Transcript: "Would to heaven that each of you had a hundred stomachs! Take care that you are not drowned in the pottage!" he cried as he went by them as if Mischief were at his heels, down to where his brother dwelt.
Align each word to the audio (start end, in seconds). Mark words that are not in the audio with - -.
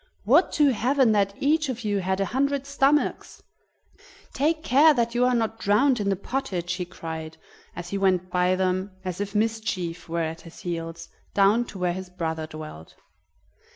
"Would 0.25 0.51
to 0.53 0.69
heaven 0.69 1.11
that 1.11 1.35
each 1.39 1.69
of 1.69 1.83
you 1.83 1.99
had 1.99 2.19
a 2.19 2.25
hundred 2.33 2.65
stomachs! 2.65 3.43
Take 4.33 4.63
care 4.63 4.95
that 4.95 5.13
you 5.13 5.23
are 5.25 5.35
not 5.35 5.59
drowned 5.59 5.99
in 5.99 6.09
the 6.09 6.15
pottage!" 6.15 6.73
he 6.73 6.85
cried 6.85 7.37
as 7.75 7.89
he 7.89 7.99
went 7.99 8.31
by 8.31 8.55
them 8.55 8.93
as 9.05 9.21
if 9.21 9.35
Mischief 9.35 10.09
were 10.09 10.21
at 10.23 10.41
his 10.41 10.61
heels, 10.61 11.07
down 11.35 11.65
to 11.65 11.77
where 11.77 11.93
his 11.93 12.09
brother 12.09 12.47
dwelt. 12.47 12.95